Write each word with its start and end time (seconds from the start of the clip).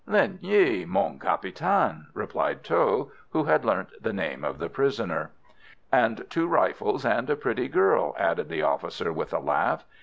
"Linh 0.07 0.39
Nghi, 0.41 0.83
mon 0.87 1.19
capitaine," 1.19 2.07
added 2.17 2.63
Tho, 2.63 3.11
who 3.29 3.43
had 3.43 3.63
learnt 3.63 3.89
the 4.01 4.11
name 4.11 4.43
of 4.43 4.57
the 4.57 4.67
prisoner. 4.67 5.29
"And 5.91 6.25
two 6.27 6.47
rifles, 6.47 7.05
and 7.05 7.29
a 7.29 7.35
pretty 7.35 7.67
girl," 7.67 8.15
added 8.17 8.49
the 8.49 8.63
officer 8.63 9.13
with 9.13 9.31
a 9.31 9.37
laugh. 9.37 9.85